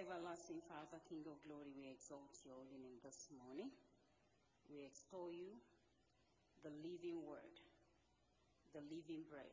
[0.00, 3.68] Everlasting Father, King of glory, we exalt your holy name this morning.
[4.72, 5.52] We extol you,
[6.64, 7.60] the living word,
[8.72, 9.52] the living bread.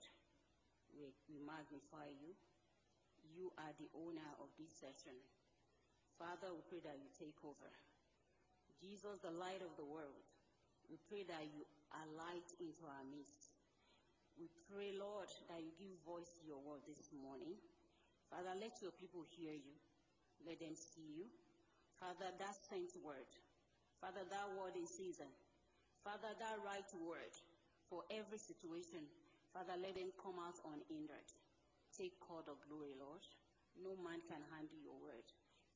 [0.96, 2.32] We, we magnify you.
[3.28, 5.20] You are the owner of this session.
[6.16, 7.68] Father, we pray that you take over.
[8.80, 10.24] Jesus, the light of the world,
[10.88, 13.52] we pray that you are light into our midst.
[14.40, 17.60] We pray, Lord, that you give voice to your word this morning.
[18.32, 19.76] Father, let your people hear you.
[20.46, 21.26] Let them see you.
[22.00, 23.30] Father, that sent word.
[23.98, 25.30] Father, that word in season.
[26.06, 27.34] Father, that right word
[27.90, 29.02] for every situation.
[29.52, 31.30] Father, let them come out unhindered.
[31.98, 33.26] Take all the glory, Lord.
[33.82, 35.26] No man can handle your word.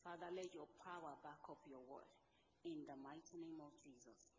[0.06, 2.10] Father, let your power back up your word.
[2.66, 4.30] In the mighty name of Jesus.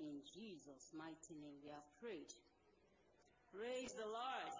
[0.00, 2.32] In Jesus' mighty name we have prayed.
[3.52, 4.52] Praise the Lord.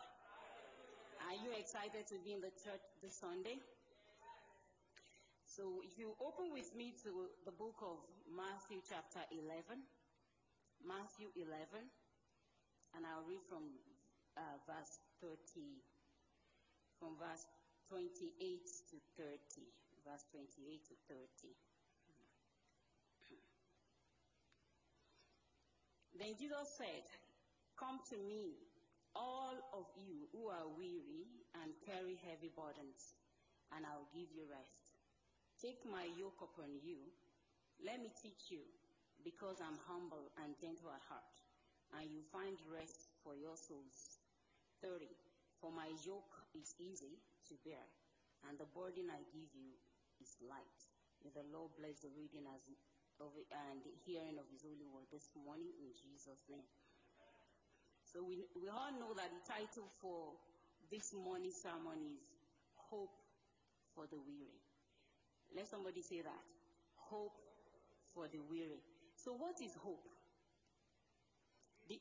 [1.24, 3.60] Are you excited to be in the church this Sunday?
[5.56, 7.96] So if you open with me to the book of
[8.28, 9.80] Matthew chapter 11,
[10.84, 11.80] Matthew 11,
[12.92, 13.64] and I'll read from
[14.36, 15.80] uh, verse 30,
[17.00, 17.48] from verse
[17.88, 19.32] 28 to 30,
[20.04, 21.24] verse 28 to 30.
[26.20, 27.08] Then Jesus said,
[27.80, 28.60] Come to me,
[29.16, 33.16] all of you who are weary and carry heavy burdens,
[33.72, 34.85] and I'll give you rest.
[35.56, 37.00] Take my yoke upon you.
[37.80, 38.64] Let me teach you,
[39.24, 41.34] because I'm humble and gentle at heart,
[41.96, 44.20] and you find rest for your souls.
[44.84, 45.08] 30.
[45.60, 47.16] For my yoke is easy
[47.48, 47.80] to bear,
[48.48, 49.72] and the burden I give you
[50.20, 50.80] is light.
[51.24, 52.60] May the Lord bless the reading as
[53.16, 56.68] of and the hearing of His holy word this morning in Jesus' name.
[58.04, 60.36] So we, we all know that the title for
[60.92, 62.20] this morning's sermon is
[62.76, 63.16] Hope
[63.96, 64.65] for the Weary.
[65.54, 66.42] Let somebody say that.
[66.96, 67.36] Hope
[68.14, 68.82] for the weary.
[69.14, 70.02] So what is hope?
[71.88, 72.00] The,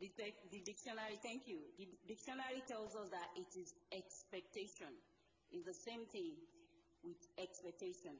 [0.00, 0.10] the,
[0.50, 1.58] the dictionary, thank you.
[1.78, 4.92] The dictionary tells us that it is expectation.
[5.50, 6.38] It's the same thing
[7.02, 8.14] with expectation,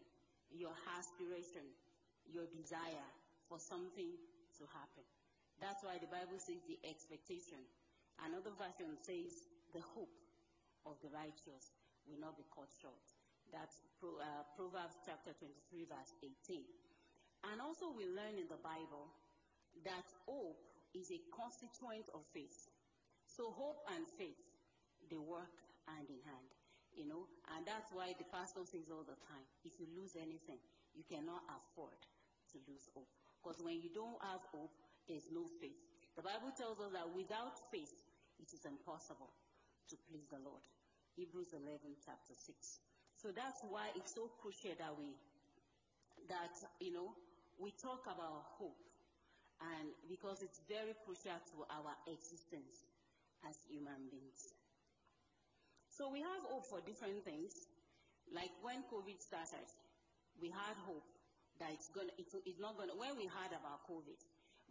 [0.51, 1.67] your aspiration,
[2.27, 3.09] your desire
[3.49, 4.11] for something
[4.59, 5.07] to happen.
[5.61, 7.59] That's why the Bible says the expectation.
[8.23, 10.15] Another version says the hope
[10.87, 11.75] of the righteous
[12.07, 13.18] will not be cut short.
[13.53, 16.63] That's uh, Proverbs chapter 23, verse 18.
[17.53, 19.09] And also, we learn in the Bible
[19.87, 20.59] that hope
[20.93, 22.69] is a constituent of faith.
[23.27, 24.39] So, hope and faith,
[25.07, 25.55] they work
[25.87, 26.51] hand in hand.
[26.97, 30.59] You know, and that's why the pastor says all the time if you lose anything,
[30.99, 31.95] you cannot afford
[32.51, 33.07] to lose hope.
[33.39, 34.75] Because when you don't have hope,
[35.07, 35.79] there's no faith.
[36.19, 37.95] The Bible tells us that without faith,
[38.43, 39.31] it is impossible
[39.89, 40.65] to please the Lord.
[41.15, 42.83] Hebrews 11, chapter 6.
[43.19, 45.11] So that's why it's so crucial that we,
[46.31, 47.19] that, you know,
[47.59, 48.79] we talk about hope.
[49.59, 52.87] And because it's very crucial to our existence
[53.43, 54.55] as human beings.
[55.91, 57.51] So we have hope for different things.
[58.31, 59.67] Like when COVID started,
[60.39, 61.03] we had hope
[61.59, 64.15] that it's going it, it's not to, when we heard about COVID,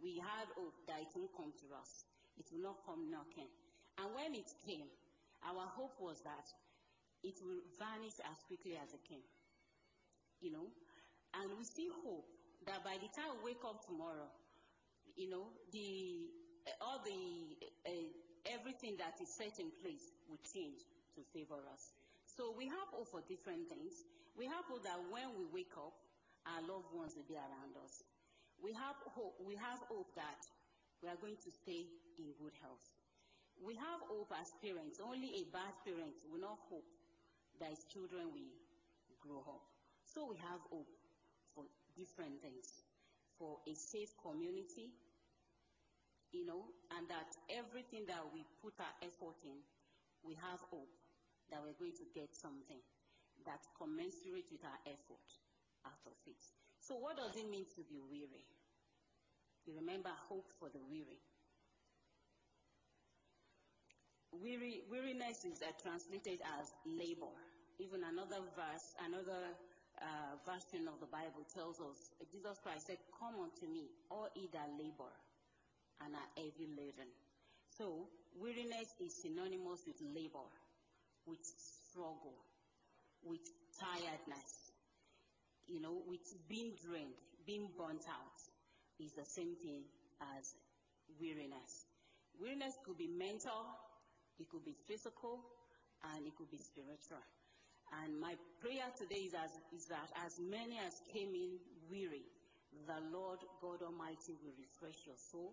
[0.00, 2.08] we had hope that it won't come to us.
[2.40, 3.52] It will not come knocking.
[4.00, 4.88] And when it came,
[5.44, 6.48] our hope was that
[7.22, 9.24] it will vanish as quickly as it came.
[10.40, 10.66] You know?
[11.34, 12.26] And we still hope
[12.66, 14.30] that by the time we wake up tomorrow,
[15.16, 16.30] you know, the,
[16.80, 18.08] all the, uh,
[18.46, 20.86] everything that is set in place will change
[21.18, 21.92] to favor us.
[22.24, 24.06] So we have hope for different things.
[24.38, 25.96] We have hope that when we wake up,
[26.46, 28.06] our loved ones will be around us.
[28.62, 30.46] We have hope, we have hope that
[31.02, 31.86] we are going to stay
[32.18, 32.82] in good health.
[33.58, 35.02] We have hope as parents.
[35.02, 36.86] Only a bad parent will not hope
[37.60, 38.54] that his children will
[39.20, 39.62] grow up.
[40.04, 40.88] So we have hope
[41.54, 41.64] for
[41.96, 42.84] different things.
[43.38, 44.90] For a safe community,
[46.32, 49.62] you know, and that everything that we put our effort in,
[50.26, 50.90] we have hope
[51.50, 52.82] that we're going to get something
[53.46, 55.28] that's commensurate with our effort
[55.86, 56.42] out of it.
[56.82, 58.44] So, what does it mean to be weary?
[59.64, 61.20] You remember hope for the weary.
[64.32, 67.32] Weary, weariness is uh, translated as labor.
[67.78, 69.56] Even another verse, another
[70.02, 74.48] uh, version of the Bible tells us, Jesus Christ said, Come unto me, all ye
[74.52, 75.10] that labor
[76.04, 77.10] and are heavy laden.
[77.76, 78.06] So,
[78.38, 80.46] weariness is synonymous with labor,
[81.26, 82.34] with struggle,
[83.22, 83.42] with
[83.78, 84.72] tiredness,
[85.66, 87.14] you know, with being drained,
[87.46, 88.38] being burnt out,
[88.98, 89.82] is the same thing
[90.38, 90.54] as
[91.20, 91.86] weariness.
[92.40, 93.66] Weariness could be mental,
[94.38, 95.40] it could be physical,
[96.14, 97.22] and it could be spiritual.
[98.02, 101.56] And my prayer today is, as, is that as many as came in
[101.90, 102.26] weary,
[102.86, 105.52] the Lord God Almighty will refresh your soul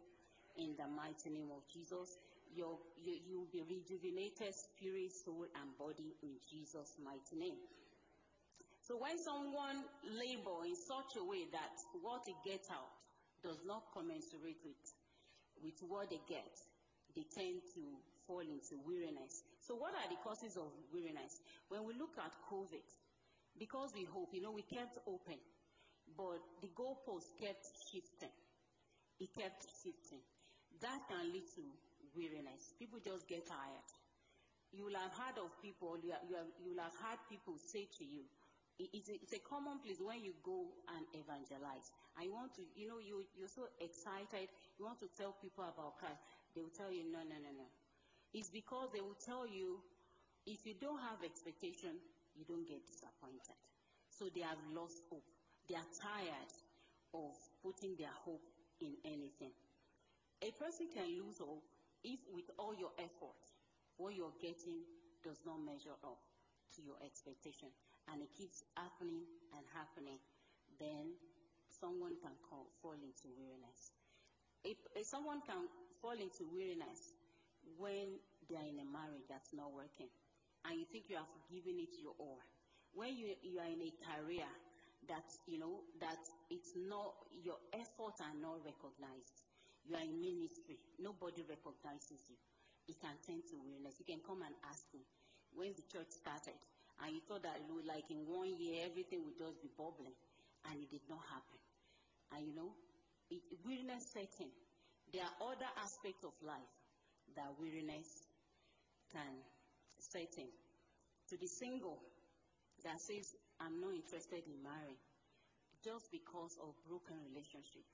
[0.58, 2.20] in the mighty name of Jesus.
[2.54, 7.60] You, you will be rejuvenated spirit, soul, and body in Jesus' mighty name.
[8.84, 11.74] So when someone labor in such a way that
[12.04, 12.94] what they get out
[13.42, 14.84] does not commensurate with,
[15.64, 16.54] with what they get,
[17.16, 17.82] they tend to
[18.28, 19.44] fall into weariness.
[19.62, 21.42] So what are the causes of weariness?
[21.70, 22.86] When we look at COVID,
[23.58, 25.40] because we hope, you know, we kept open,
[26.18, 28.34] but the goalpost kept shifting.
[29.20, 30.22] It kept shifting.
[30.82, 31.64] That can lead to
[32.14, 32.76] weariness.
[32.78, 33.90] People just get tired.
[34.76, 37.56] You will have heard of people, you, have, you, have, you will have heard people
[37.72, 38.28] say to you,
[38.76, 41.88] it's a, it's a common place when you go and evangelize.
[42.20, 45.96] You want to, you know, you, you're so excited, you want to tell people about
[45.96, 46.20] Christ.
[46.52, 47.68] They will tell you, no, no, no, no.
[48.36, 49.80] It's because they will tell you,
[50.44, 51.96] if you don't have expectation,
[52.36, 53.56] you don't get disappointed.
[54.12, 55.24] So they have lost hope.
[55.72, 56.52] They are tired
[57.16, 57.32] of
[57.64, 58.44] putting their hope
[58.84, 59.56] in anything.
[60.44, 61.64] A person can lose hope
[62.04, 63.40] if, with all your effort,
[63.96, 64.84] what you're getting
[65.24, 66.20] does not measure up
[66.76, 67.72] to your expectation
[68.12, 69.24] and it keeps happening
[69.56, 70.20] and happening,
[70.76, 71.16] then
[71.72, 73.96] someone can call, fall into weariness.
[74.68, 75.72] If, if someone can
[76.04, 77.15] fall into weariness
[77.78, 78.20] when
[78.50, 80.10] they are in a marriage that's not working
[80.66, 82.42] and you think you have given it your all,
[82.94, 84.50] when you, you are in a career
[85.06, 86.18] that you know that
[86.50, 89.46] it's not your efforts are not recognized.
[89.86, 92.38] You are in ministry, nobody recognizes you.
[92.90, 94.02] It can tend to weariness.
[94.02, 95.06] You can come and ask me,
[95.54, 96.58] when the church started,
[97.02, 100.18] and you thought that like in one year everything would just be bubbling,
[100.66, 101.62] and it did not happen.
[102.34, 102.74] And you know,
[103.30, 104.50] it, weariness setting.
[105.14, 106.74] There are other aspects of life
[107.36, 108.30] that weariness
[109.12, 109.42] can
[110.00, 110.50] set in.
[111.30, 111.98] To the single,
[112.84, 115.02] that says, I'm not interested in marrying,
[115.84, 117.86] just because of broken relationship,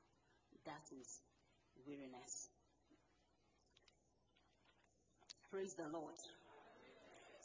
[0.65, 1.23] that is
[1.87, 2.51] weariness.
[5.51, 6.15] Praise the Lord.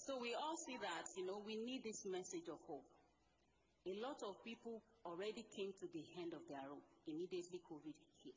[0.06, 2.86] So we all see that, you know, we need this message of hope.
[3.86, 8.34] A lot of people already came to the end of their rope immediately COVID hit.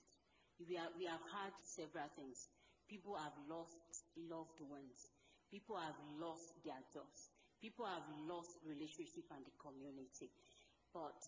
[0.58, 2.50] We, are, we have had several things.
[2.90, 5.14] People have lost loved ones.
[5.54, 7.30] People have lost their jobs.
[7.62, 10.34] People have lost relationship and the community.
[10.90, 11.22] But,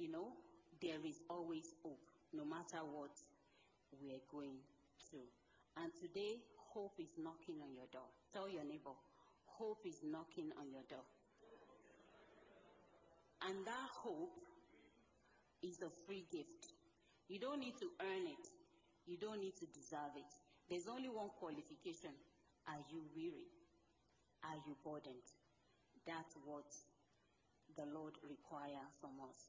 [0.00, 0.32] you know,
[0.80, 2.00] there is always hope,
[2.32, 3.12] no matter what
[4.00, 4.56] we're going
[5.10, 5.28] through.
[5.76, 6.40] And today,
[6.72, 8.08] hope is knocking on your door.
[8.32, 8.96] Tell your neighbor,
[9.44, 11.04] hope is knocking on your door.
[13.44, 14.40] And that hope
[15.62, 16.72] is a free gift.
[17.28, 18.46] You don't need to earn it.
[19.06, 20.32] You don't need to deserve it.
[20.68, 22.12] There's only one qualification.
[22.68, 23.48] Are you weary?
[24.44, 25.24] Are you burdened?
[26.06, 26.68] That's what
[27.76, 29.48] the Lord requires from us.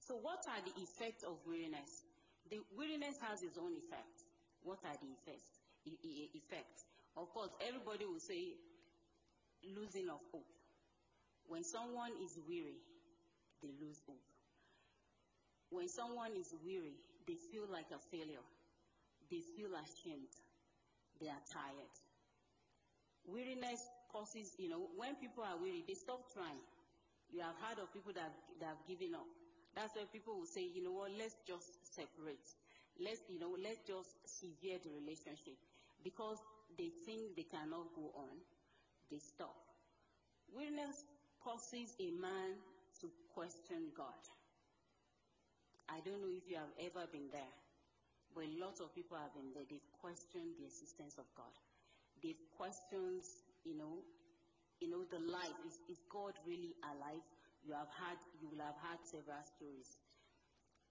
[0.00, 2.04] So, what are the effects of weariness?
[2.50, 4.24] The weariness has its own effects.
[4.62, 5.60] What are the effects?
[5.84, 6.84] effects?
[7.16, 8.56] Of course, everybody will say
[9.64, 10.48] losing of hope.
[11.46, 12.80] When someone is weary,
[13.62, 14.20] they lose hope.
[15.70, 16.96] When someone is weary,
[17.26, 18.44] they feel like a failure.
[19.30, 20.30] They feel ashamed.
[21.20, 21.94] They are tired.
[23.26, 23.80] Weariness
[24.12, 26.60] causes, you know, when people are weary, they stop trying.
[27.32, 29.26] You have heard of people that, that have given up.
[29.74, 32.46] That's why people will say, you know what, let's just separate.
[33.00, 35.58] Let's, you know, let's just sever the relationship.
[36.04, 36.38] Because
[36.78, 38.38] they think they cannot go on,
[39.10, 39.56] they stop.
[40.54, 41.04] Weariness
[41.42, 42.54] causes a man
[43.00, 44.20] to question God.
[45.88, 47.52] I don't know if you have ever been there,
[48.34, 49.64] but a lot of people have been there.
[49.64, 51.54] They've questioned the existence of God.
[52.18, 53.22] They've questioned,
[53.62, 54.02] you know,
[54.82, 55.54] you know, the life.
[55.64, 57.22] Is, is God really alive?
[57.62, 59.96] You have had, you will have had several stories.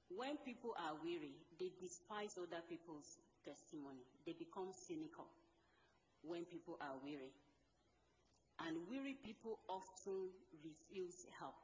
[0.10, 4.08] When people are weary, they despise other people's testimony.
[4.26, 5.28] They become cynical
[6.24, 7.36] when people are weary.
[8.62, 10.32] And weary people often
[10.64, 11.58] refuse help.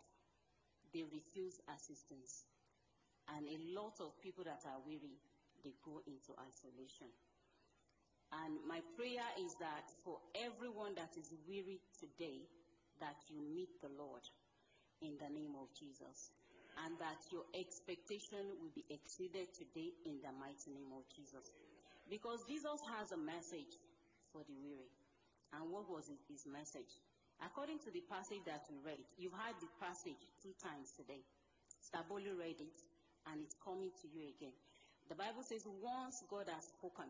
[0.94, 2.44] They refuse assistance.
[3.30, 5.22] And a lot of people that are weary,
[5.64, 7.10] they go into isolation.
[8.30, 12.46] And my prayer is that for everyone that is weary today,
[13.02, 14.22] that you meet the Lord
[15.02, 16.30] in the name of Jesus.
[16.86, 21.44] And that your expectation will be exceeded today in the mighty name of Jesus.
[22.08, 23.76] Because Jesus has a message
[24.32, 24.88] for the weary.
[25.52, 26.94] And what was his message?
[27.42, 31.24] According to the passage that we read, you've heard the passage two times today.
[31.82, 32.78] Staboli read it
[33.28, 34.56] and it's coming to you again.
[35.10, 37.10] The Bible says, once God has spoken,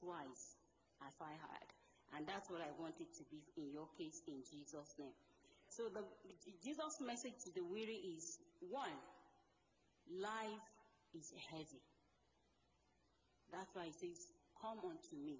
[0.00, 0.56] twice
[1.04, 1.68] have I heard.
[2.16, 5.14] And that's what I want it to be in your case in Jesus' name.
[5.68, 6.02] So the
[6.64, 8.98] Jesus' message to the weary is one,
[10.10, 10.66] life
[11.14, 11.84] is heavy.
[13.52, 14.18] That's why he says,
[14.58, 15.38] Come unto me,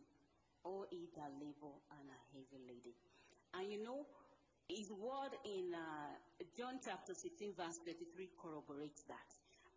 [0.63, 2.95] all ye that labor and are heavy laden.
[3.55, 4.07] And you know,
[4.69, 6.15] his word in uh,
[6.57, 9.29] John chapter 16, verse 33 corroborates that.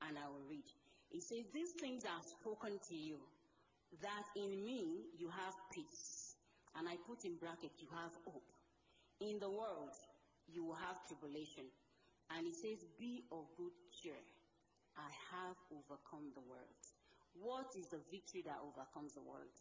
[0.08, 0.70] And I will read.
[1.14, 3.22] He says, These things are spoken to you,
[4.02, 6.34] that in me you have peace.
[6.76, 8.50] And I put in bracket, you have hope.
[9.22, 9.94] In the world,
[10.50, 11.70] you will have tribulation.
[12.34, 14.18] And he says, Be of good cheer.
[14.98, 16.82] I have overcome the world.
[17.38, 19.54] What is the victory that overcomes the world?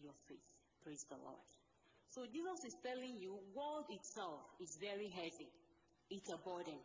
[0.00, 0.44] Your faith.
[0.80, 1.44] Praise the Lord.
[2.08, 5.52] So Jesus is telling you, world itself is very heavy.
[6.08, 6.80] It's a burden.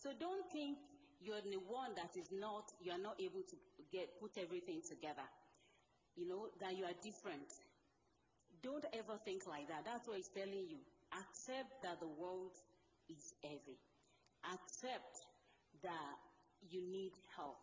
[0.00, 0.80] So don't think
[1.20, 3.56] you're the one that is not, you are not able to
[3.92, 5.26] get, put everything together.
[6.16, 7.48] You know, that you are different.
[8.62, 9.84] Don't ever think like that.
[9.84, 10.78] That's what he's telling you.
[11.12, 12.52] Accept that the world
[13.08, 13.78] is heavy.
[14.52, 15.26] Accept
[15.82, 16.18] that
[16.70, 17.58] you need help.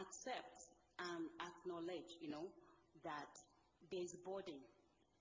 [0.00, 2.48] Accept and acknowledge, you know,
[3.04, 3.28] that
[3.90, 4.60] there's burden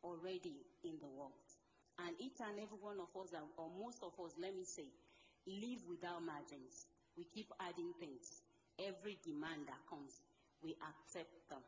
[0.04, 1.46] already in the world.
[2.00, 4.88] And each and every one of us, or most of us, let me say,
[5.48, 6.88] live without margins.
[7.18, 8.42] We keep adding things.
[8.80, 10.22] Every demand that comes,
[10.64, 11.62] we accept them.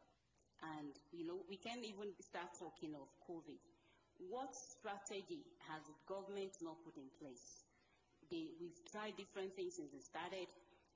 [0.78, 3.60] And, you know, we can even start talking of COVID.
[4.18, 7.66] What strategy has the government not put in place?
[8.32, 10.48] They, we've tried different things since it started.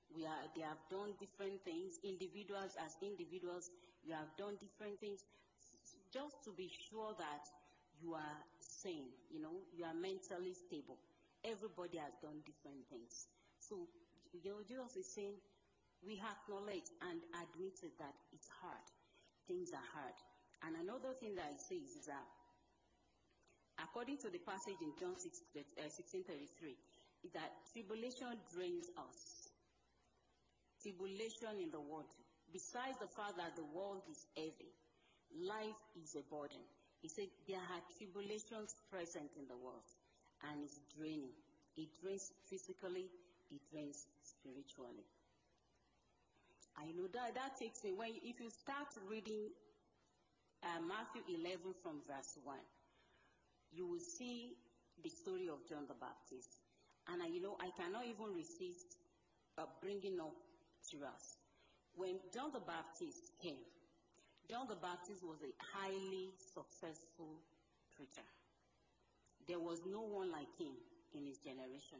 [0.09, 1.99] We are, they have done different things.
[2.03, 3.69] Individuals, as individuals,
[4.03, 5.21] you have done different things
[6.11, 7.45] just to be sure that
[8.01, 10.97] you are sane, you know, you are mentally stable.
[11.43, 13.27] Everybody has done different things.
[13.59, 13.87] So,
[14.33, 15.35] Jesus is saying,
[16.05, 18.87] we acknowledge and admitted that it's hard.
[19.47, 20.15] Things are hard.
[20.63, 22.27] And another thing that he says is that,
[23.79, 26.75] according to the passage in John 6, uh, 16:33,
[27.23, 29.51] is that tribulation drains us.
[30.81, 32.07] Tribulation in the world.
[32.51, 34.71] Besides the fact that the world is heavy,
[35.35, 36.63] life is a burden.
[37.01, 39.87] He said there are tribulations present in the world
[40.43, 41.35] and it's draining.
[41.77, 43.07] It drains physically,
[43.51, 45.05] it drains spiritually.
[46.77, 49.51] I know that that takes when if you start reading
[50.63, 52.55] uh, Matthew 11 from verse 1,
[53.71, 54.55] you will see
[55.03, 56.59] the story of John the Baptist.
[57.11, 58.95] And uh, you know, I cannot even resist
[59.57, 60.35] uh, bringing up
[60.91, 61.39] to us.
[61.95, 63.65] When John the Baptist came,
[64.49, 67.43] John the Baptist was a highly successful
[67.95, 68.25] preacher.
[69.47, 70.73] There was no one like him
[71.13, 71.99] in his generation.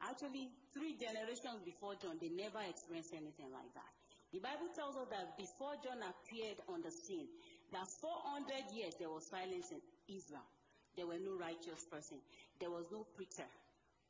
[0.00, 3.92] Actually, three generations before John, they never experienced anything like that.
[4.32, 7.26] The Bible tells us that before John appeared on the scene,
[7.72, 10.46] that 400 years there was silence in Israel.
[10.96, 12.18] There were no righteous person.
[12.58, 13.46] There was no preacher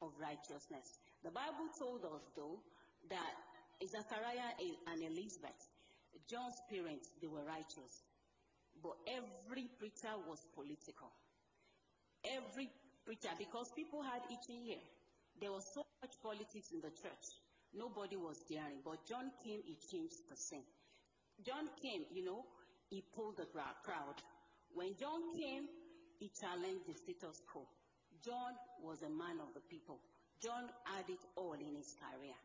[0.03, 1.01] of righteousness.
[1.25, 2.61] The Bible told us, though,
[3.09, 3.33] that
[3.85, 4.57] Zechariah
[4.93, 5.57] and Elizabeth,
[6.29, 8.05] John's parents, they were righteous.
[8.83, 11.13] But every preacher was political.
[12.25, 12.69] Every
[13.05, 14.85] preacher, because people had itching ear.
[15.41, 17.27] There was so much politics in the church.
[17.73, 18.85] Nobody was daring.
[18.85, 20.69] But John came, he changed the scene.
[21.41, 22.45] John came, you know,
[22.91, 24.21] he pulled the crowd.
[24.75, 25.65] When John came,
[26.21, 27.65] he challenged the status quo.
[28.21, 28.53] John
[28.85, 29.97] was a man of the people.
[30.45, 32.37] John had it all in his career.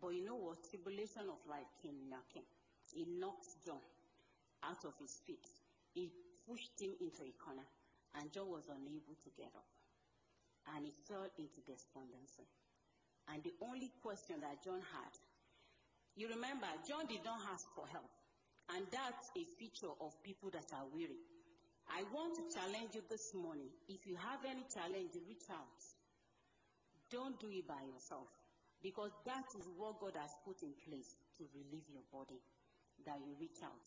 [0.00, 0.60] But you know what?
[0.68, 2.44] Tribulation of life came knocking.
[2.92, 3.80] He knocked John
[4.60, 5.46] out of his feet.
[5.94, 6.12] He
[6.44, 7.64] pushed him into a corner,
[8.20, 9.64] and John was unable to get up.
[10.70, 12.46] And he fell into despondency.
[13.30, 15.14] And the only question that John had,
[16.14, 18.10] you remember, John did not ask for help.
[18.70, 21.18] And that's a feature of people that are weary.
[21.90, 23.68] I want to challenge you this morning.
[23.88, 25.82] If you have any challenge, reach out.
[27.10, 28.30] Don't do it by yourself.
[28.82, 32.38] Because that is what God has put in place to relieve your body
[33.06, 33.78] that you reach out.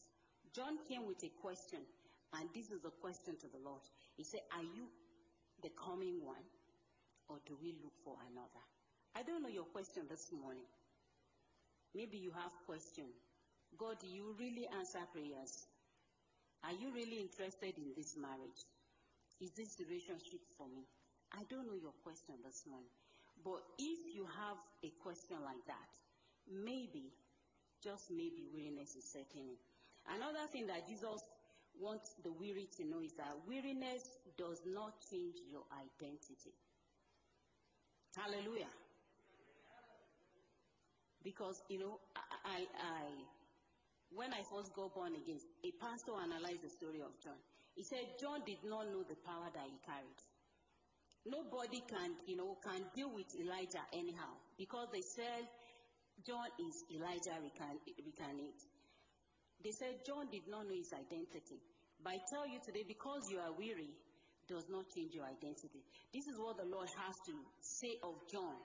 [0.55, 1.84] John came with a question,
[2.32, 3.84] and this is a question to the Lord.
[4.15, 4.88] He said, Are you
[5.63, 6.44] the coming one,
[7.29, 8.63] or do we look for another?
[9.15, 10.67] I don't know your question this morning.
[11.94, 13.08] Maybe you have question.
[13.77, 15.65] God, do you really answer prayers?
[16.63, 18.60] Are you really interested in this marriage?
[19.39, 20.84] Is this relationship for me?
[21.32, 22.91] I don't know your question this morning.
[23.44, 25.89] But if you have a question like that,
[26.48, 27.12] maybe
[27.84, 29.60] just maybe weariness is setting in.
[30.08, 31.22] Another thing that Jesus
[31.79, 34.03] wants the weary to know is that weariness
[34.38, 36.55] does not change your identity.
[38.15, 38.72] Hallelujah.
[41.24, 43.03] Because, you know, I, I,
[44.13, 47.36] when I first got born again, a pastor analyzed the story of John.
[47.75, 50.22] He said John did not know the power that he carried.
[51.25, 55.50] Nobody can, you know, can deal with Elijah anyhow because they said
[56.24, 58.62] John is Elijah incarnate.
[59.63, 61.60] They said John did not know his identity.
[62.03, 63.89] But I tell you today, because you are weary,
[64.48, 65.82] does not change your identity.
[66.14, 68.56] This is what the Lord has to say of John.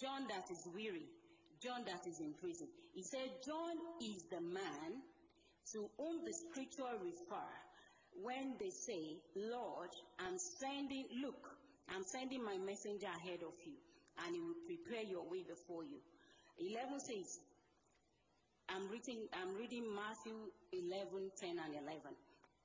[0.00, 1.08] John that is weary,
[1.62, 2.68] John that is in prison.
[2.94, 5.04] He said, John is the man
[5.72, 7.48] to whom the scripture refer
[8.22, 11.48] when they say, Lord, I'm sending, look,
[11.88, 13.76] I'm sending my messenger ahead of you,
[14.24, 16.00] and he will prepare your way before you.
[16.58, 17.38] 11 says,
[18.68, 20.36] I'm reading, I'm reading Matthew
[20.72, 22.14] 11, 10 and 11.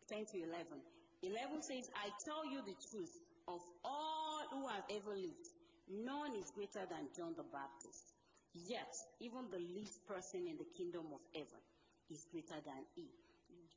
[0.07, 0.94] 10 to 11.
[1.25, 3.13] 11 says, I tell you the truth,
[3.47, 5.47] of all who have ever lived,
[5.89, 8.13] none is greater than John the Baptist.
[8.53, 11.61] Yet, even the least person in the kingdom of heaven
[12.09, 13.05] is greater than he.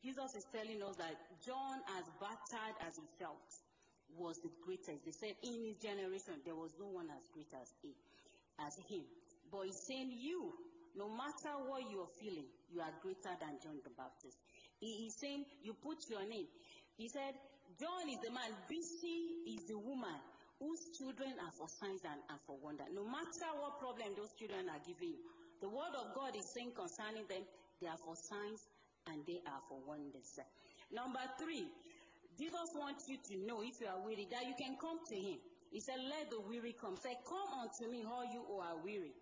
[0.02, 3.50] Jesus is telling us that John, as battered as he felt,
[4.16, 5.04] was the greatest.
[5.04, 7.92] They said in his generation there was no one as great as he,
[8.62, 9.02] as him.
[9.50, 10.54] But he's saying you,
[10.96, 14.38] no matter what you are feeling, you are greater than John the Baptist.
[14.80, 16.46] He is saying you put your name.
[16.98, 17.32] He said,
[17.78, 20.18] John is the man, busy is the woman
[20.58, 22.84] whose children are for signs and, and for wonder.
[22.92, 25.14] No matter what problem those children are giving
[25.60, 27.42] the word of God is saying concerning them,
[27.80, 28.62] they are for signs
[29.10, 30.38] and they are for wonders.
[30.92, 31.66] Number three,
[32.38, 35.38] Jesus wants you to know, if you are weary, that you can come to Him.
[35.72, 36.96] He said, Let the weary come.
[36.96, 39.12] Say, Come unto me, all you who are weary,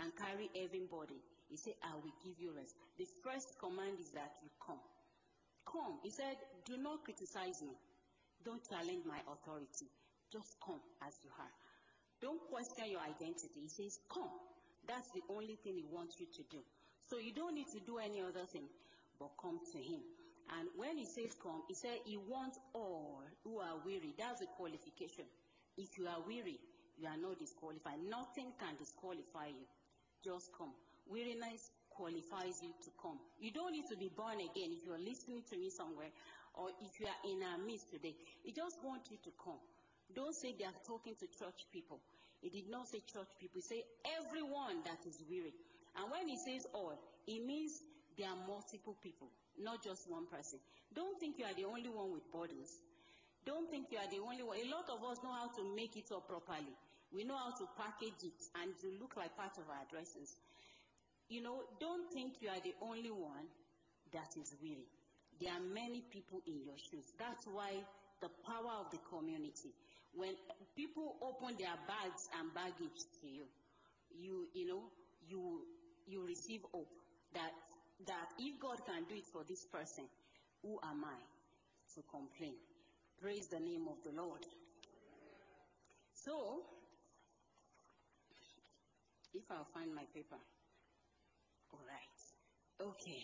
[0.00, 1.22] and carry everybody.
[1.48, 2.74] He said, I will give you rest.
[2.98, 4.82] The first command is that you come.
[5.74, 5.98] Come.
[6.06, 7.74] He said, Do not criticize me.
[8.46, 9.90] Don't challenge my authority.
[10.30, 11.54] Just come as you are.
[12.22, 13.66] Don't question your identity.
[13.66, 14.30] He says, Come.
[14.86, 16.62] That's the only thing he wants you to do.
[17.10, 18.68] So you don't need to do any other thing,
[19.18, 20.00] but come to him.
[20.58, 24.12] And when he says come, he said he wants all who are weary.
[24.18, 25.24] That's the qualification.
[25.76, 26.60] If you are weary,
[26.98, 27.98] you are not disqualified.
[28.08, 29.64] Nothing can disqualify you.
[30.22, 30.72] Just come.
[31.08, 33.18] Weariness qualifies you to come.
[33.40, 36.10] You don't need to be born again if you're listening to me somewhere
[36.54, 38.14] or if you are in our midst today.
[38.42, 39.62] He just wants you to come.
[40.14, 41.98] Don't say they are talking to church people.
[42.42, 43.62] He did not say church people.
[43.62, 43.84] He said
[44.20, 45.54] everyone that is weary.
[45.96, 47.80] And when he says all, it means
[48.18, 50.58] there are multiple people not just one person.
[50.94, 52.78] Don't think you are the only one with burdens.
[53.46, 54.56] Don't think you are the only one.
[54.56, 56.72] A lot of us know how to make it up properly.
[57.12, 60.34] We know how to package it and to look like part of our dresses.
[61.28, 63.48] You know, don't think you are the only one
[64.12, 64.86] that is weary.
[65.40, 67.12] There are many people in your shoes.
[67.18, 67.72] That's why
[68.20, 69.74] the power of the community.
[70.14, 70.34] When
[70.76, 73.44] people open their bags and baggage to you,
[74.14, 74.82] you, you know,
[75.26, 75.62] you,
[76.06, 76.92] you receive hope
[77.34, 77.50] that
[78.06, 80.04] that if God can do it for this person,
[80.62, 81.18] who am I
[81.94, 82.54] to complain?
[83.20, 84.44] Praise the name of the Lord.
[86.12, 86.62] So,
[89.32, 90.36] if I'll find my paper.
[92.84, 93.22] Okay.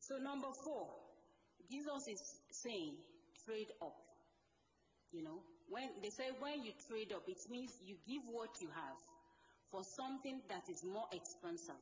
[0.00, 0.88] So, number four,
[1.70, 2.94] Jesus is saying,
[3.44, 3.96] trade up.
[5.12, 8.68] You know, when they say when you trade up, it means you give what you
[8.68, 8.98] have
[9.70, 11.78] for something that is more expensive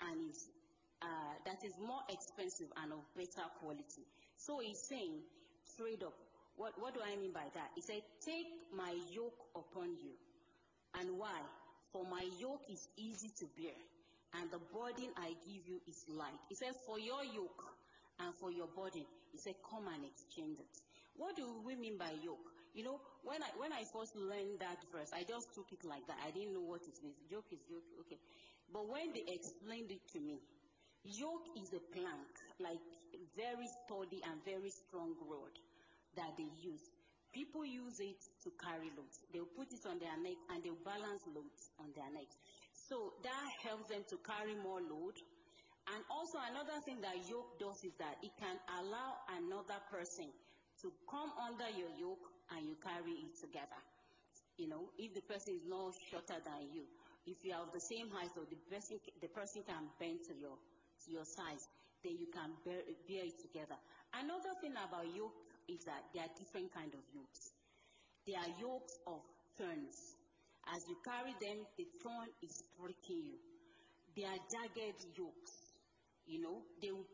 [0.00, 0.48] and is
[1.02, 4.04] uh, that is more expensive and of better quality.
[4.36, 5.22] So he's saying,
[5.76, 6.14] trade up.
[6.56, 7.70] What, what do I mean by that?
[7.76, 10.10] He said, take my yoke upon you.
[10.98, 11.38] And why?
[11.92, 13.78] For my yoke is easy to bear,
[14.34, 16.38] and the burden I give you is light.
[16.48, 17.64] He said, for your yoke
[18.20, 20.74] and for your burden, he said, come and exchange it.
[21.16, 22.52] What do we mean by yoke?
[22.74, 26.06] You know, when I when I first learned that verse, I just took it like
[26.06, 26.18] that.
[26.24, 27.18] I didn't know what it means.
[27.28, 28.18] Yoke is yoke, okay.
[28.72, 30.38] But when they explained it to me,
[31.04, 32.78] Yoke is a plank, like
[33.34, 35.54] very sturdy and very strong rod
[36.16, 36.82] that they use.
[37.32, 39.20] People use it to carry loads.
[39.32, 42.36] They'll put it on their neck and they'll balance loads on their necks.
[42.88, 45.20] So that helps them to carry more load.
[45.92, 50.32] And also another thing that yoke does is that it can allow another person
[50.80, 53.80] to come under your yoke and you carry it together.
[54.56, 56.88] You know, if the person is no shorter than you,
[57.28, 60.34] if you are of the same height, so the person, the person can bend to
[60.34, 60.56] your
[61.04, 61.68] to your size,
[62.02, 63.76] then you can bear, bear it together.
[64.16, 65.36] Another thing about yoke
[65.68, 67.52] is that there are different kind of yokes.
[68.26, 69.20] There are yokes of
[69.56, 70.17] thorns.
[70.74, 73.38] As you carry them, the thorn is pricking you.
[74.16, 75.54] There are jagged yokes.
[76.26, 77.06] You know, they will,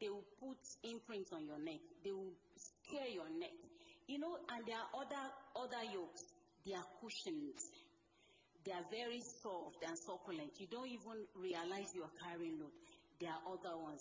[0.00, 1.80] they will put imprints on your neck.
[2.04, 3.56] They will scare your neck.
[4.06, 5.24] You know, and there are other
[5.56, 6.22] other yokes.
[6.66, 7.70] They are cushions.
[8.64, 10.52] They are very soft and succulent.
[10.60, 12.72] You don't even realize you are carrying load
[13.20, 14.00] there are other ones.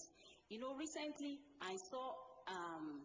[0.50, 2.16] You know, recently I saw
[2.48, 3.04] um,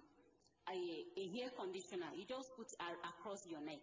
[0.71, 0.79] a,
[1.21, 2.69] a hair conditioner, you just put
[3.03, 3.83] across your neck.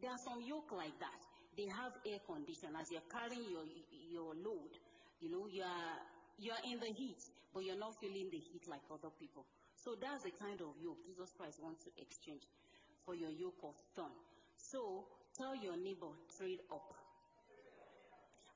[0.00, 1.20] There are some yoke like that.
[1.56, 3.64] They have air condition as you're carrying your
[4.10, 4.72] your load.
[5.20, 5.96] You know, you are
[6.38, 7.20] you are in the heat,
[7.52, 9.44] but you're not feeling the heat like other people.
[9.76, 12.42] So that's the kind of yoke Jesus Christ wants to exchange
[13.04, 14.14] for your yoke of thorn.
[14.56, 15.04] So
[15.36, 16.94] tell your neighbor, trade up.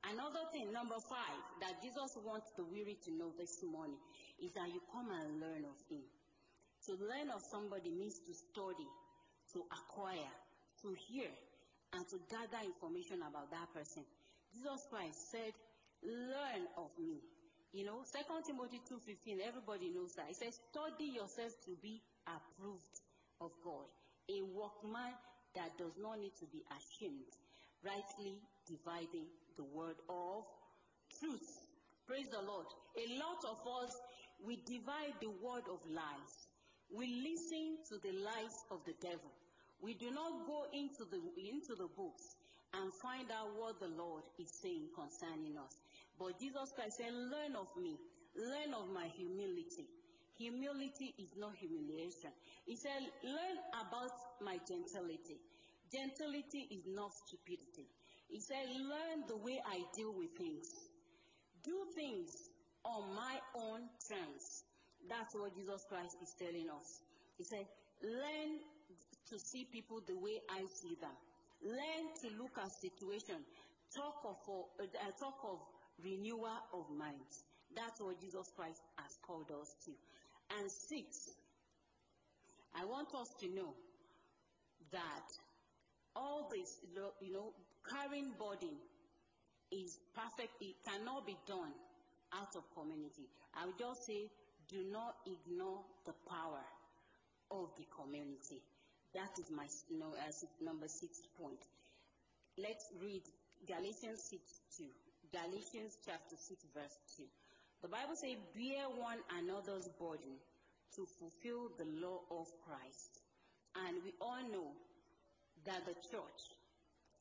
[0.07, 3.99] Another thing, number five, that Jesus wants the weary to know this morning
[4.39, 6.07] is that you come and learn of Him.
[6.87, 8.87] To learn of somebody means to study,
[9.53, 10.31] to acquire,
[10.83, 11.27] to hear,
[11.93, 14.03] and to gather information about that person.
[14.55, 15.53] Jesus Christ said,
[16.03, 17.21] Learn of me.
[17.73, 20.31] You know, 2 Timothy 2.15, everybody knows that.
[20.31, 22.97] It says, Study yourself to be approved
[23.41, 23.89] of God,
[24.31, 25.13] a workman
[25.55, 27.33] that does not need to be ashamed,
[27.85, 30.45] rightly dividing the word of
[31.21, 31.49] truth.
[32.07, 32.67] Praise the Lord.
[32.97, 33.93] A lot of us,
[34.45, 36.33] we divide the word of lies.
[36.95, 39.33] We listen to the lies of the devil.
[39.81, 42.37] We do not go into the, into the books
[42.75, 45.77] and find out what the Lord is saying concerning us.
[46.19, 47.97] But Jesus Christ said, Learn of me,
[48.35, 49.87] learn of my humility.
[50.37, 52.33] Humility is not humiliation.
[52.65, 55.41] He said, Learn about my gentility.
[55.93, 57.89] Gentility is not stupidity.
[58.29, 60.67] He said, Learn the way I deal with things.
[61.65, 62.51] Do things
[62.85, 64.65] on my own terms.
[65.09, 67.01] That's what Jesus Christ is telling us.
[67.39, 67.67] He said,
[68.03, 68.61] Learn
[69.31, 71.15] to see people the way I see them.
[71.63, 73.37] Learn to look at situation.
[73.95, 74.37] Talk of,
[74.81, 74.85] uh,
[75.19, 75.59] talk of
[76.05, 77.45] renewal of minds.
[77.75, 79.93] That's what Jesus Christ has called us to.
[80.59, 81.31] And six,
[82.75, 83.75] I want us to know
[84.93, 85.27] that
[86.15, 86.79] all this,
[87.21, 87.53] you know,
[87.89, 88.77] carrying burden
[89.73, 90.55] is perfect.
[90.61, 91.73] It cannot be done
[92.33, 93.29] out of community.
[93.55, 94.31] I would just say,
[94.69, 96.65] do not ignore the power
[97.51, 98.63] of the community.
[99.17, 101.65] That is my know, uh, as number six point.
[102.61, 103.25] Let's read
[103.65, 104.45] Galatians 6
[104.77, 104.85] 2.
[105.33, 107.25] Galatians chapter 6, verse 2.
[107.81, 110.37] The Bible says, Bear one another's burden
[111.01, 113.25] to fulfill the law of Christ.
[113.89, 114.77] And we all know
[115.65, 116.41] that the church,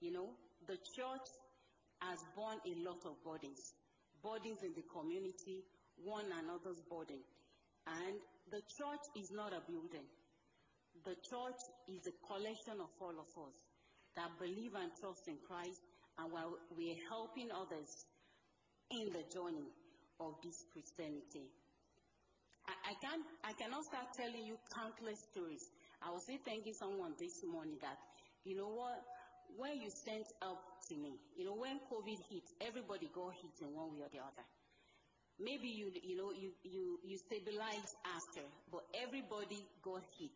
[0.04, 0.36] you know,
[0.68, 1.28] the church
[2.04, 3.72] has borne a lot of burdens.
[4.20, 5.64] Burdens in the community,
[6.04, 7.24] one another's burden.
[7.88, 8.20] And
[8.52, 10.08] the church is not a building.
[11.04, 13.56] The church is a collection of all of us
[14.16, 15.82] that believe and trust in Christ
[16.18, 17.92] and while we're helping others
[18.92, 19.68] in the journey
[20.20, 21.52] of this Christianity.
[22.66, 25.62] I, can I cannot start telling you countless stories.
[26.02, 27.98] I was thanking someone this morning that
[28.44, 29.04] you know what?
[29.58, 33.76] When you sent up to me, you know, when COVID hit, everybody got hit in
[33.76, 34.46] one way or the other.
[35.38, 40.34] Maybe you, you know, you, you, you stabilized after, but everybody got hit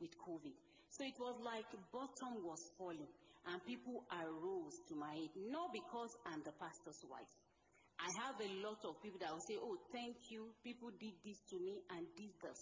[0.00, 0.54] with COVID.
[0.90, 3.10] So it was like bottom was falling
[3.46, 7.30] and people arose to my aid, not because I'm the pastor's wife.
[7.96, 11.40] I have a lot of people that will say, oh, thank you, people did this
[11.52, 12.60] to me and did this.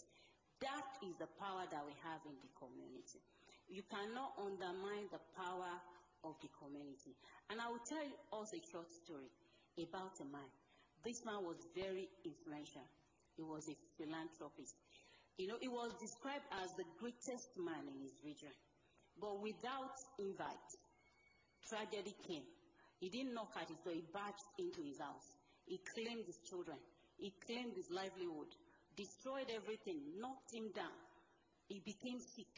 [0.62, 3.18] That is the power that we have in the community.
[3.66, 5.74] You cannot undermine the power
[6.22, 7.16] of the community.
[7.50, 8.06] And I will tell
[8.40, 9.28] us a short story
[9.80, 10.50] about a man.
[11.02, 12.86] This man was very influential.
[13.36, 14.78] He was a philanthropist.
[15.36, 18.54] You know, he was described as the greatest man in his region.
[19.20, 20.70] But without invite,
[21.68, 22.46] tragedy came.
[23.00, 25.34] He didn't knock at his door, he barged into his house.
[25.66, 26.78] He claimed his children.
[27.18, 28.54] He claimed his livelihood,
[28.96, 30.94] destroyed everything, knocked him down.
[31.68, 32.54] He became sick.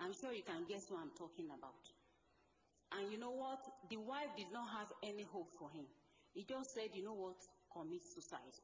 [0.00, 1.84] I'm sure you can guess what I'm talking about.
[2.92, 3.60] And you know what?
[3.88, 5.86] The wife did not have any hope for him.
[6.34, 7.38] He just said, you know what?
[7.72, 8.56] Commit suicide.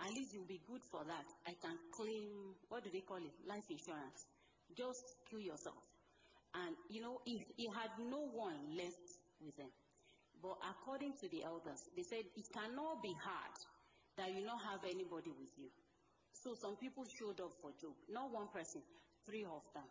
[0.00, 1.26] At least you'll be good for that.
[1.46, 3.34] I can claim, what do they call it?
[3.46, 4.26] Life insurance.
[4.76, 5.78] Just kill yourself.
[6.54, 9.06] And, you know, he, he had no one left
[9.42, 9.70] with him.
[10.42, 13.56] But according to the elders, they said it cannot be hard
[14.18, 15.70] that you not have anybody with you.
[16.32, 17.94] So some people showed up for Job.
[18.10, 18.82] Not one person,
[19.26, 19.86] three of them.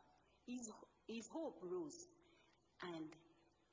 [0.45, 0.69] His,
[1.07, 2.05] his hope rose.
[2.83, 3.07] And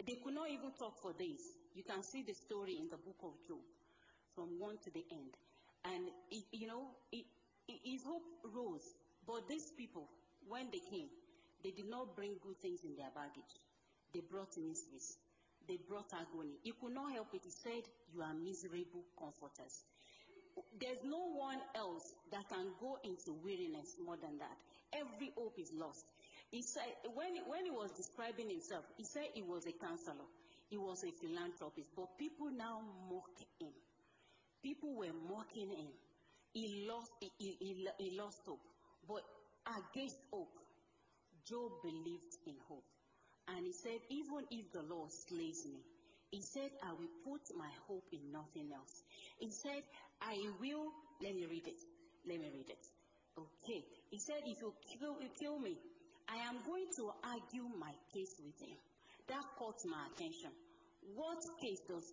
[0.06, 1.42] they could not even talk for days.
[1.74, 3.62] You can see the story in the book of Job
[4.34, 5.34] from one to the end.
[5.84, 7.24] And, it, you know, it,
[7.68, 8.22] it, his hope
[8.54, 8.84] rose.
[9.26, 10.08] But these people,
[10.48, 11.08] when they came,
[11.62, 13.54] they did not bring good things in their baggage.
[14.12, 15.16] They brought miseries.
[15.68, 16.58] They brought agony.
[16.62, 17.42] He could not help it.
[17.44, 19.84] He said, You are miserable comforters.
[20.80, 24.56] There's no one else that can go into weariness more than that.
[24.92, 26.04] Every hope is lost.
[26.50, 30.26] He said, when, when he was describing himself, he said he was a counselor,
[30.68, 33.70] he was a philanthropist, but people now mock him.
[34.62, 35.88] People were mocking him.
[36.52, 38.60] He lost, he, he, he lost hope.
[39.08, 39.22] But
[39.66, 40.52] against hope,
[41.46, 42.84] Job believed in hope.
[43.48, 45.80] And he said, Even if the Lord slays me,
[46.30, 49.02] he said, I will put my hope in nothing else.
[49.38, 49.82] He said,
[50.20, 50.92] I will,
[51.22, 51.80] let me read it.
[52.28, 52.86] Let me read it.
[53.38, 53.84] Okay.
[54.10, 55.76] He said, If you kill, you kill me,
[56.28, 58.76] I am going to argue my case with him.
[59.28, 60.50] That caught my attention.
[61.16, 62.06] What case does,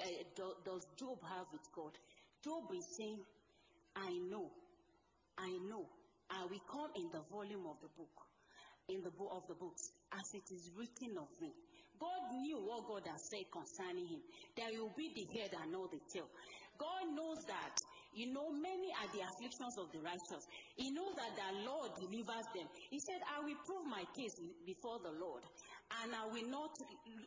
[0.00, 1.92] Uh, does Job have with God?
[2.42, 3.24] Job is saying,
[3.94, 4.50] I know,
[5.36, 5.86] I know,
[6.30, 8.16] I will come in the volume of the book,
[8.88, 11.52] in the book of the books, as it is written of me.
[11.98, 14.22] God knew what God has said concerning him,
[14.56, 16.26] There will be the head and not the tail.
[16.78, 17.76] God knows that,
[18.14, 20.48] you know, many are the afflictions of the righteous.
[20.76, 22.66] He knows that the Lord delivers them.
[22.90, 24.34] He said, I will prove my case
[24.66, 25.44] before the Lord.
[26.00, 26.72] And I will not,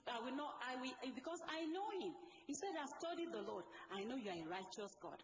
[0.10, 2.14] I will not, I will, because I know him.
[2.48, 3.66] He said, I've studied the Lord.
[3.94, 5.22] I know you are a righteous God.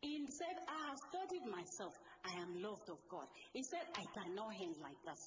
[0.00, 1.94] He said, I have studied myself.
[2.24, 3.26] I am loved of God.
[3.52, 5.22] He said, I cannot hang like this.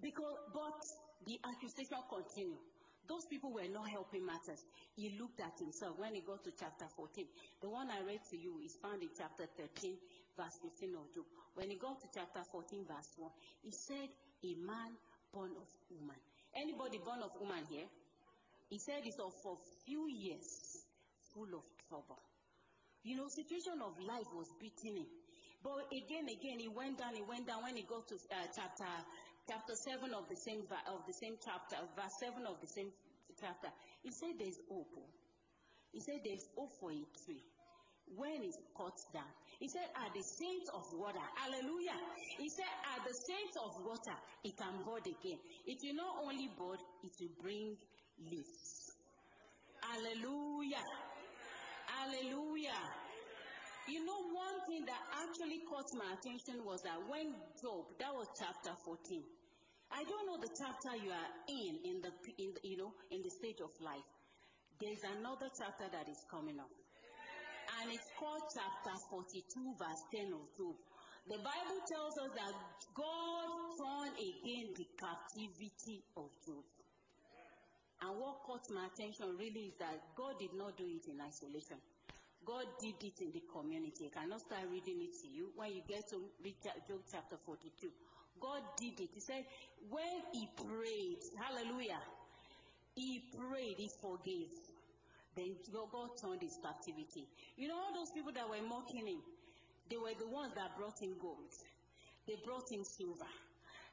[0.00, 0.80] Because, but
[1.26, 2.60] the accusation continued.
[3.06, 4.64] Those people were not helping matters.
[4.96, 7.28] He looked at himself when he got to chapter 14.
[7.60, 10.00] The one I read to you is found in chapter 13,
[10.36, 11.28] verse 15 of Job.
[11.52, 13.30] When he got to chapter 14, verse 1,
[13.62, 14.96] he said, A man
[15.34, 16.16] born of woman.
[16.54, 17.90] Anybody born of woman here?
[18.70, 20.78] He said it's of for few years,
[21.34, 22.22] full of trouble.
[23.02, 25.10] You know, situation of life was beating him.
[25.62, 27.64] But again, again, he went down, he went down.
[27.64, 28.88] When he got to uh, chapter
[29.48, 32.88] chapter 7 of the same of the same chapter, verse 7 of the same
[33.40, 33.68] chapter,
[34.02, 34.94] he said there's hope.
[35.92, 37.42] He said there's hope for a tree
[38.16, 39.32] when it's cut down.
[39.60, 41.22] He said, Are the saints of water.
[41.36, 41.96] Hallelujah.
[42.38, 44.16] He said, Are the saints of water.
[44.42, 45.38] It can bud again.
[45.66, 47.76] It will not only bud, it will bring
[48.18, 48.92] leaves.
[49.82, 50.84] Hallelujah.
[51.86, 52.82] Hallelujah.
[53.86, 58.26] You know, one thing that actually caught my attention was that when Job, that was
[58.38, 59.22] chapter 14.
[59.92, 62.10] I don't know the chapter you are in, in the,
[62.42, 64.08] in the, you know, in the stage of life.
[64.80, 66.72] There's another chapter that is coming up.
[67.84, 70.72] And it's called chapter 42, verse 10 of Job.
[71.28, 72.56] The Bible tells us that
[72.96, 76.64] God turned again the captivity of Job.
[78.00, 81.76] And what caught my attention really is that God did not do it in isolation.
[82.48, 84.08] God did it in the community.
[84.08, 85.52] I cannot start reading it to you.
[85.52, 87.68] When you get to read Job chapter 42,
[88.40, 89.12] God did it.
[89.12, 89.44] He said,
[89.92, 92.00] when he prayed, hallelujah,
[92.96, 94.56] he prayed, he forgave.
[95.36, 95.56] Then
[95.90, 97.26] God turned his captivity.
[97.56, 99.22] You know all those people that were mocking him?
[99.90, 101.50] They were the ones that brought him gold.
[102.26, 103.28] They brought him silver.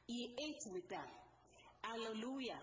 [0.06, 1.04] He ate with them.
[1.82, 2.58] Hallelujah.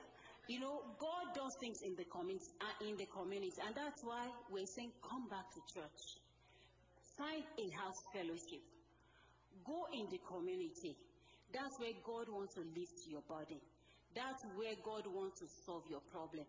[0.48, 4.28] You know, God does things in the community, uh, in the community, and that's why
[4.50, 6.18] we're saying, come back to church.
[7.18, 8.64] Find a house fellowship.
[9.64, 10.96] Go in the community.
[11.54, 13.62] That's where God wants to lift your body.
[14.16, 16.46] That's where God wants to solve your problem.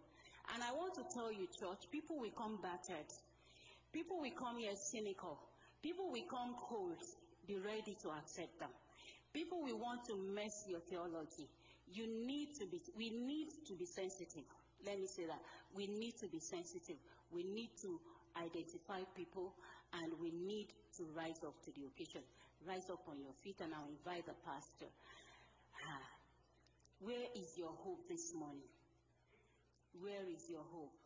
[0.54, 3.10] And I want to tell you, church, people will come battered.
[3.92, 5.38] People will come here cynical.
[5.82, 6.98] People will come cold.
[7.46, 8.70] Be ready to accept them.
[9.32, 11.48] People will want to mess your theology
[11.92, 14.44] you need to be, we need to be sensitive.
[14.86, 15.40] Let me say that.
[15.74, 16.96] We need to be sensitive.
[17.32, 18.00] We need to
[18.38, 19.52] identify people
[19.92, 22.22] and we need to rise up to the occasion.
[22.66, 24.90] Rise up on your feet and I'll invite the pastor.
[25.74, 26.06] Ah,
[27.00, 28.68] where is your hope this morning?
[29.92, 30.98] Where is your hope?